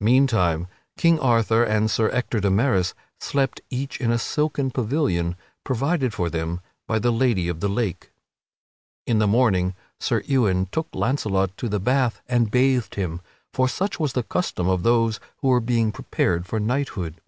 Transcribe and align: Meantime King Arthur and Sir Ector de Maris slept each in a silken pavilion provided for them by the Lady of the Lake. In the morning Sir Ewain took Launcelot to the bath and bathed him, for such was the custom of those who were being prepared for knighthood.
Meantime 0.00 0.66
King 0.96 1.20
Arthur 1.20 1.62
and 1.62 1.90
Sir 1.90 2.08
Ector 2.10 2.40
de 2.40 2.48
Maris 2.50 2.94
slept 3.20 3.60
each 3.68 4.00
in 4.00 4.10
a 4.10 4.16
silken 4.16 4.70
pavilion 4.70 5.36
provided 5.62 6.14
for 6.14 6.30
them 6.30 6.62
by 6.86 6.98
the 6.98 7.10
Lady 7.10 7.48
of 7.48 7.60
the 7.60 7.68
Lake. 7.68 8.10
In 9.06 9.18
the 9.18 9.26
morning 9.26 9.74
Sir 10.00 10.22
Ewain 10.24 10.68
took 10.72 10.88
Launcelot 10.94 11.54
to 11.58 11.68
the 11.68 11.78
bath 11.78 12.22
and 12.30 12.50
bathed 12.50 12.94
him, 12.94 13.20
for 13.52 13.68
such 13.68 14.00
was 14.00 14.14
the 14.14 14.22
custom 14.22 14.68
of 14.68 14.84
those 14.84 15.20
who 15.42 15.48
were 15.48 15.60
being 15.60 15.92
prepared 15.92 16.46
for 16.46 16.58
knighthood. 16.58 17.20